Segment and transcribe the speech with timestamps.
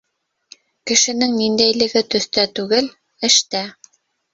[0.93, 2.93] Кешенең ниндәйлеге төҫтә түгел,
[3.33, 3.69] эштә.